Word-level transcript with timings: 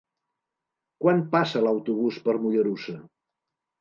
Quan 1.03 1.21
passa 1.37 1.63
l'autobús 1.67 2.21
per 2.29 2.35
Mollerussa? 2.47 2.97